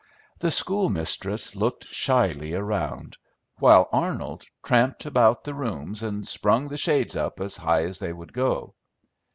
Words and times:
The 0.39 0.49
schoolmistress 0.49 1.55
looked 1.55 1.85
shyly 1.85 2.55
around, 2.55 3.17
while 3.59 3.87
Arnold 3.91 4.45
tramped 4.63 5.05
about 5.05 5.43
the 5.43 5.53
rooms 5.53 6.01
and 6.01 6.27
sprung 6.27 6.69
the 6.69 6.75
shades 6.77 7.15
up 7.15 7.39
as 7.39 7.55
high 7.57 7.83
as 7.83 7.99
they 7.99 8.11
would 8.11 8.33
go. 8.33 8.73